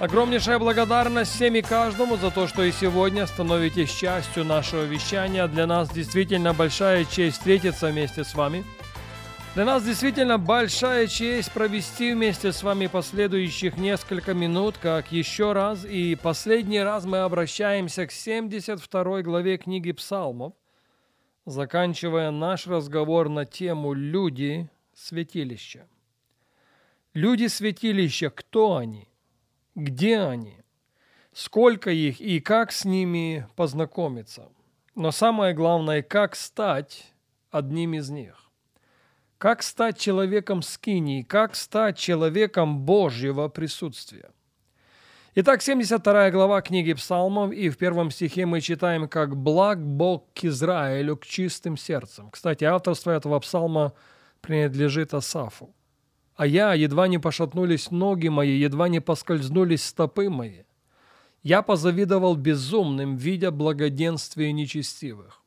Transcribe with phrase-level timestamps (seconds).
[0.00, 5.46] Огромнейшая благодарность всем и каждому за то, что и сегодня становитесь частью нашего вещания.
[5.46, 8.64] Для нас действительно большая честь встретиться вместе с вами.
[9.54, 15.84] Для нас действительно большая честь провести вместе с вами последующих несколько минут, как еще раз
[15.84, 20.54] и последний раз мы обращаемся к 72 главе книги Псалмов
[21.46, 25.86] заканчивая наш разговор на тему «Люди святилища».
[27.12, 29.08] Люди святилища, кто они?
[29.74, 30.60] Где они?
[31.32, 34.48] Сколько их и как с ними познакомиться?
[34.94, 37.12] Но самое главное, как стать
[37.50, 38.36] одним из них?
[39.36, 41.22] Как стать человеком скинии?
[41.22, 44.30] Как стать человеком Божьего присутствия?
[45.34, 50.44] Итак, 72 глава книги Псалмов, и в первом стихе мы читаем, как «благ Бог к
[50.44, 52.30] Израилю, к чистым сердцем».
[52.30, 53.92] Кстати, авторство этого псалма
[54.40, 55.74] принадлежит Асафу.
[56.36, 60.62] «А я, едва не пошатнулись ноги мои, едва не поскользнулись стопы мои.
[61.42, 65.42] Я позавидовал безумным, видя благоденствие нечестивых.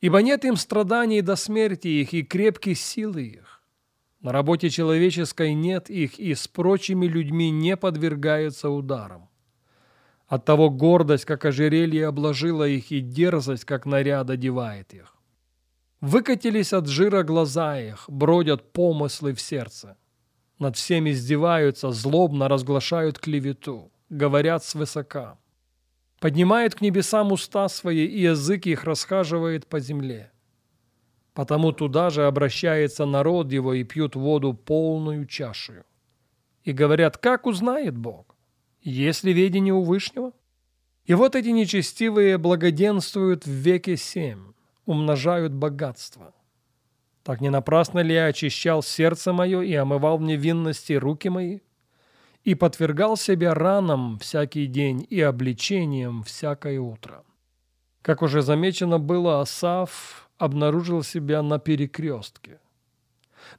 [0.00, 3.62] Ибо нет им страданий до смерти их и крепкие силы их.
[4.20, 9.28] На работе человеческой нет их, и с прочими людьми не подвергаются ударам.
[10.26, 15.15] Оттого гордость, как ожерелье, обложила их, и дерзость, как наряд, одевает их.
[16.00, 19.96] Выкатились от жира глаза их, бродят помыслы в сердце.
[20.58, 25.38] Над всеми издеваются, злобно разглашают клевету, говорят свысока.
[26.20, 30.32] Поднимает к небесам уста свои, и язык их расхаживает по земле.
[31.34, 35.84] Потому туда же обращается народ его и пьют воду полную чашею.
[36.64, 38.34] И говорят, как узнает Бог?
[38.80, 40.32] Есть ли ведение у Вышнего?
[41.04, 44.52] И вот эти нечестивые благоденствуют в веке семь,
[44.86, 46.32] умножают богатство.
[47.22, 51.58] Так не напрасно ли я очищал сердце мое и омывал в невинности руки мои?
[52.44, 57.24] И подвергал себя ранам всякий день и обличением всякое утро.
[58.02, 62.60] Как уже замечено было, Асав обнаружил себя на перекрестке.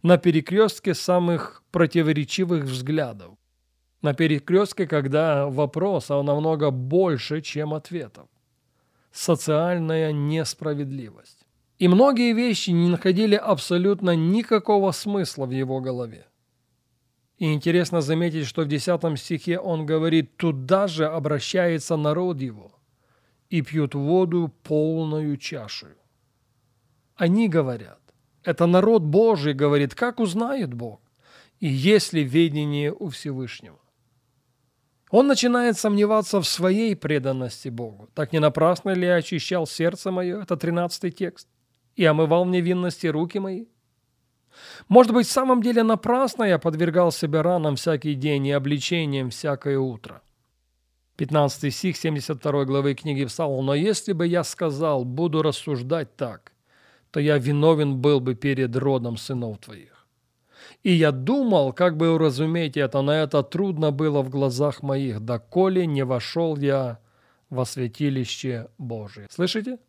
[0.02, 3.34] На перекрестке самых противоречивых взглядов.
[4.02, 8.30] На перекрестке, когда вопрос а намного больше, чем ответов.
[9.12, 11.48] Социальная несправедливость.
[11.80, 16.26] И многие вещи не находили абсолютно никакого смысла в его голове.
[17.38, 22.72] И интересно заметить, что в 10 стихе он говорит «туда же обращается народ его,
[23.50, 25.88] и пьют воду полную чашу».
[27.16, 28.00] Они говорят.
[28.44, 31.02] Это народ Божий говорит, как узнает Бог?
[31.60, 33.80] И есть ли ведение у Всевышнего?
[35.10, 38.10] Он начинает сомневаться в своей преданности Богу.
[38.14, 40.42] Так не напрасно ли я очищал сердце мое?
[40.42, 41.48] Это 13 текст.
[41.96, 43.66] И омывал в невинности руки мои?
[44.90, 49.80] Может быть, в самом деле напрасно я подвергал себя ранам всякий день и обличением всякое
[49.80, 50.22] утро.
[51.18, 53.64] 15 стих 72 главы книги Псалма.
[53.64, 56.52] «Но если бы я сказал, буду рассуждать так,
[57.12, 59.97] то я виновен был бы перед родом сынов твоих.
[60.88, 65.86] И я думал, как бы уразуметь это, но это трудно было в глазах моих, доколе
[65.86, 67.00] не вошел я
[67.50, 69.28] во святилище Божие.
[69.30, 69.80] Слышите?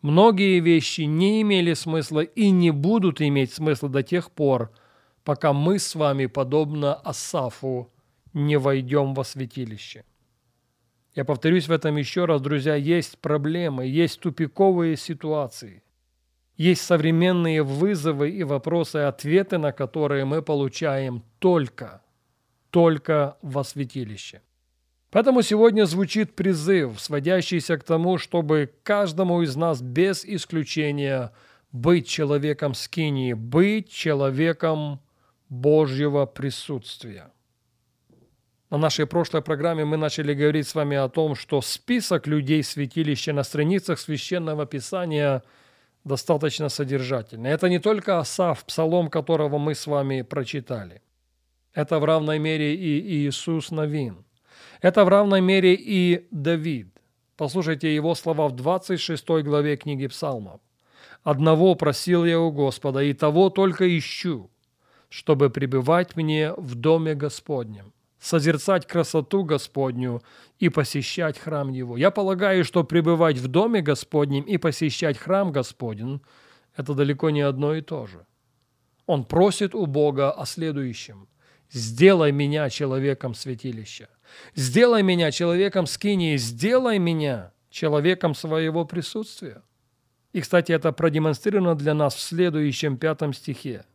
[0.00, 4.72] Многие вещи не имели смысла и не будут иметь смысла до тех пор,
[5.22, 7.92] пока мы с вами, подобно Асафу,
[8.32, 10.04] не войдем во святилище.
[11.14, 15.84] Я повторюсь в этом еще раз, друзья, есть проблемы, есть тупиковые ситуации.
[16.56, 22.02] Есть современные вызовы и вопросы, ответы на которые мы получаем только,
[22.70, 24.42] только во святилище.
[25.10, 31.32] Поэтому сегодня звучит призыв, сводящийся к тому, чтобы каждому из нас без исключения
[31.70, 35.00] быть человеком скинии, быть человеком
[35.48, 37.30] Божьего присутствия.
[38.70, 43.32] На нашей прошлой программе мы начали говорить с вами о том, что список людей святилища
[43.32, 45.42] на страницах Священного Писания–
[46.04, 47.50] достаточно содержательный.
[47.50, 51.02] Это не только Асав, псалом которого мы с вами прочитали.
[51.74, 54.24] Это в равной мере и Иисус Новин.
[54.80, 56.88] Это в равной мере и Давид.
[57.36, 60.60] Послушайте его слова в 26 главе книги Псалмов.
[61.22, 64.50] «Одного просил я у Господа, и того только ищу,
[65.08, 70.22] чтобы пребывать мне в доме Господнем созерцать красоту Господню
[70.60, 71.96] и посещать храм Его.
[71.96, 76.22] Я полагаю, что пребывать в доме Господнем и посещать храм Господень–
[76.76, 78.24] это далеко не одно и то же.
[79.06, 81.28] Он просит у Бога о следующем.
[81.70, 84.08] «Сделай меня человеком святилища,
[84.54, 89.62] сделай меня человеком скинии, сделай меня человеком своего присутствия».
[90.32, 93.84] И, кстати, это продемонстрировано для нас в следующем пятом стихе–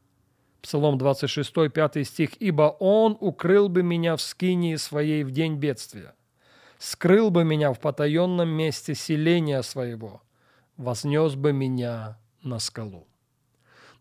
[0.68, 2.42] Псалом 26, 5 стих.
[2.42, 6.14] «Ибо Он укрыл бы меня в скинии своей в день бедствия,
[6.78, 10.22] скрыл бы меня в потаенном месте селения своего,
[10.76, 13.08] вознес бы меня на скалу».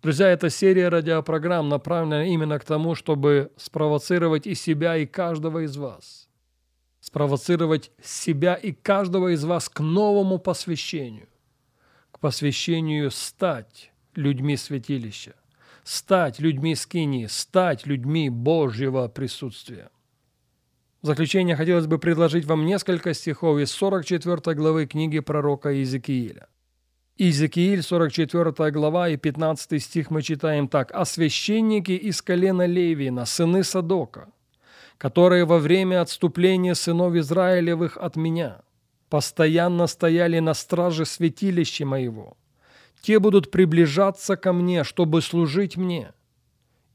[0.02, 5.76] Друзья, эта серия радиопрограмм направлена именно к тому, чтобы спровоцировать и себя, и каждого из
[5.76, 6.28] вас.
[6.98, 11.28] Спровоцировать себя и каждого из вас к новому посвящению,
[12.10, 15.36] к посвящению стать людьми святилища–
[15.86, 19.88] стать людьми скинии, стать людьми Божьего присутствия.
[21.00, 26.48] В заключение хотелось бы предложить вам несколько стихов из 44 главы книги пророка Иезекииля.
[27.18, 30.90] Иезекииль, 44 глава и 15 стих мы читаем так.
[30.92, 34.32] «А священники из колена Левина, сыны Садока,
[34.98, 38.62] которые во время отступления сынов Израилевых от меня
[39.08, 42.36] постоянно стояли на страже святилища моего,
[43.00, 46.12] те будут приближаться ко мне, чтобы служить мне,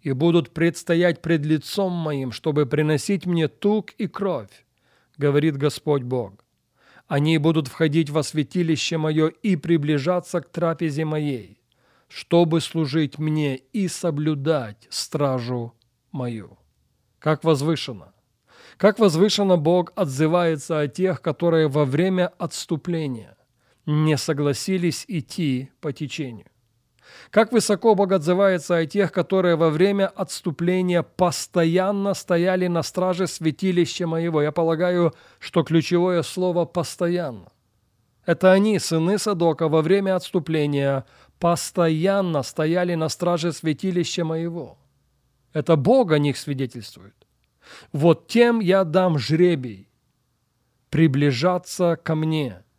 [0.02, 4.66] и будут предстоять пред лицом моим, чтобы приносить мне тук и кровь,
[5.18, 6.44] говорит Господь Бог.
[7.08, 11.62] Они будут входить во святилище мое и приближаться к трапезе моей,
[12.08, 15.74] чтобы служить мне и соблюдать стражу
[16.12, 16.58] мою.
[17.20, 18.14] Как возвышенно!
[18.78, 23.38] Как возвышенно Бог отзывается о тех, которые во время отступления
[23.86, 26.46] не согласились идти по течению.
[27.30, 34.08] Как высоко Бог отзывается о тех, которые во время отступления постоянно стояли на страже святилища
[34.08, 34.42] моего.
[34.42, 37.52] Я полагаю, что ключевое слово «постоянно».
[38.26, 41.06] Это они, сыны Садока, во время отступления
[41.40, 44.78] постоянно стояли на страже святилища моего.
[45.54, 47.16] Это Бог о них свидетельствует.
[47.92, 49.90] Вот тем я дам жребий
[50.90, 52.64] приближаться ко мне–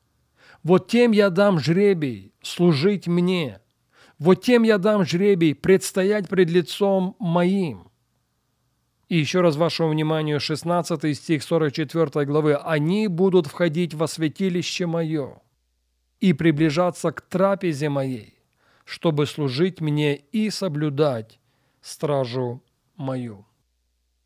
[0.63, 3.61] вот тем я дам жребий служить мне.
[4.19, 7.89] Вот тем я дам жребий предстоять пред лицом моим.
[9.09, 12.55] И еще раз вашему вниманию 16 стих 44 главы.
[12.55, 15.43] «Они будут входить во святилище мое
[16.21, 18.39] и приближаться к трапезе моей,
[18.85, 21.41] чтобы служить мне и соблюдать
[21.81, 22.63] стражу
[22.97, 23.45] мою».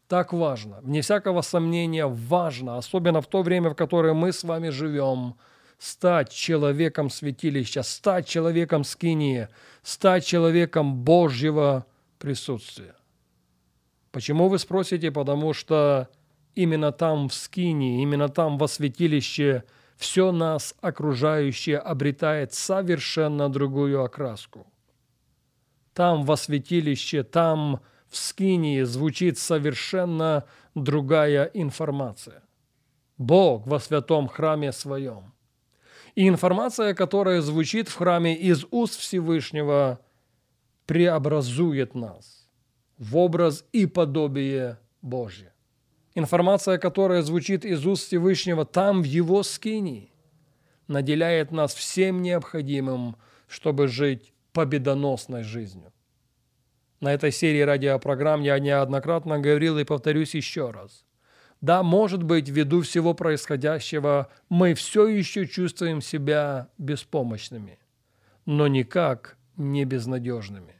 [0.06, 4.68] Так важно, вне всякого сомнения важно, особенно в то время, в которое мы с вами
[4.68, 5.36] живем–
[5.78, 9.48] стать человеком святилища, стать человеком скинии,
[9.82, 11.86] стать человеком Божьего
[12.18, 12.94] присутствия.
[14.10, 15.10] Почему вы спросите?
[15.10, 16.08] Потому что
[16.54, 19.64] именно там в скинии, именно там во святилище
[19.96, 24.66] все нас окружающее обретает совершенно другую окраску.
[25.92, 30.44] Там во святилище, там в скинии звучит совершенно
[30.74, 32.42] другая информация.
[33.18, 35.32] Бог во святом храме своем–
[36.16, 40.00] и информация, которая звучит в храме из уст Всевышнего,
[40.86, 42.48] преобразует нас
[42.98, 45.52] в образ и подобие Божье.
[46.14, 50.10] Информация, которая звучит из уст Всевышнего там, в Его скинии,
[50.88, 55.92] наделяет нас всем необходимым, чтобы жить победоносной жизнью.
[57.00, 61.05] На этой серии радиопрограмм я неоднократно говорил и повторюсь еще раз.
[61.60, 67.78] Да, может быть, ввиду всего происходящего мы все еще чувствуем себя беспомощными,
[68.44, 70.74] но никак не безнадежными.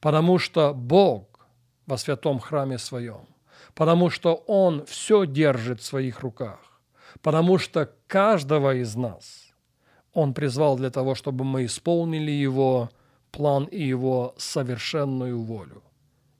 [0.00, 1.46] Потому что Бог
[1.86, 3.28] во святом храме своем,
[3.74, 6.80] потому что Он все держит в своих руках,
[7.22, 9.54] потому что каждого из нас
[10.12, 12.90] Он призвал для того, чтобы мы исполнили Его
[13.30, 15.84] план и Его совершенную волю.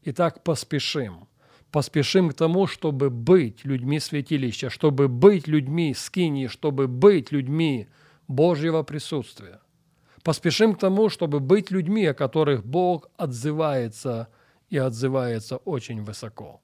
[0.02, 1.28] Итак, поспешим–
[1.70, 7.88] поспешим к тому, чтобы быть людьми святилища, чтобы быть людьми скинии, чтобы быть людьми
[8.28, 9.60] Божьего присутствия.
[10.22, 14.28] Поспешим к тому, чтобы быть людьми, о которых Бог отзывается
[14.68, 16.60] и отзывается очень высоко.